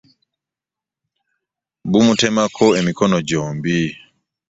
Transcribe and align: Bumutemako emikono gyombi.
Bumutemako 1.91 2.65
emikono 2.79 3.17
gyombi. 3.27 3.79